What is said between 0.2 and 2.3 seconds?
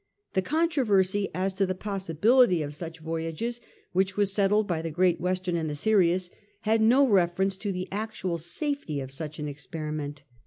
The controversy as to the possi